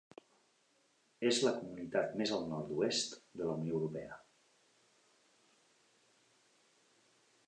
És 1.31 1.41
la 1.47 1.51
comunitat 1.57 2.15
més 2.21 2.31
al 2.37 2.47
nord-oest 2.53 3.13
de 3.41 3.49
la 3.51 3.57
Unió 3.57 3.75
Europea. 3.81 4.17